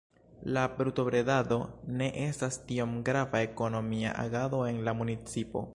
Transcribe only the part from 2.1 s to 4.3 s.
estas tiom grava ekonomia